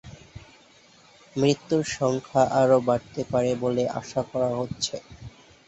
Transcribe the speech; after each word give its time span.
মৃত্যুর 1.35 1.83
সংখ্যা 1.91 2.43
আরো 2.59 2.77
বাড়তে 2.87 3.21
পারে 3.31 3.51
বলে 3.63 3.83
আশা 3.99 4.21
করা 4.29 4.49
হচ্ছে। 4.55 4.95